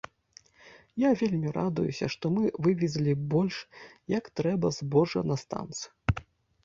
[1.01, 3.61] Я вельмі радуюся, што мы вывезлі больш
[4.17, 5.91] як трэба збожжа на станцыю.